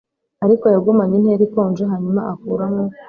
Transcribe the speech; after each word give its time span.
Ariko 0.45 0.65
yagumanye 0.73 1.13
intera 1.19 1.41
ikonje 1.47 1.83
hanyuma 1.91 2.21
akuramo 2.31 2.83